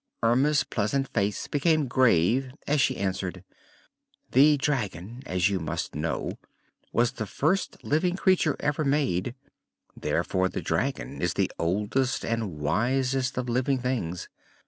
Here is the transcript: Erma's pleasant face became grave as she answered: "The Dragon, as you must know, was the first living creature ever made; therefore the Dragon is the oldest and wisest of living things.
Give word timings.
Erma's 0.23 0.63
pleasant 0.63 1.07
face 1.09 1.47
became 1.47 1.85
grave 1.87 2.55
as 2.65 2.81
she 2.81 2.97
answered: 2.97 3.43
"The 4.31 4.57
Dragon, 4.57 5.21
as 5.27 5.47
you 5.47 5.59
must 5.59 5.93
know, 5.93 6.39
was 6.91 7.11
the 7.11 7.27
first 7.27 7.83
living 7.83 8.15
creature 8.15 8.55
ever 8.59 8.83
made; 8.83 9.35
therefore 9.95 10.49
the 10.49 10.59
Dragon 10.63 11.21
is 11.21 11.35
the 11.35 11.51
oldest 11.59 12.25
and 12.25 12.57
wisest 12.57 13.37
of 13.37 13.47
living 13.47 13.77
things. 13.77 14.27